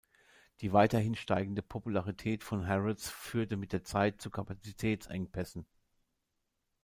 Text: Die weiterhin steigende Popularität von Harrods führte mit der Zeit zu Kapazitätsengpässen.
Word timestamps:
Die 0.61 0.73
weiterhin 0.73 1.13
steigende 1.13 1.61
Popularität 1.61 2.43
von 2.43 2.65
Harrods 2.67 3.07
führte 3.07 3.55
mit 3.55 3.71
der 3.71 3.83
Zeit 3.83 4.19
zu 4.19 4.31
Kapazitätsengpässen. 4.31 5.67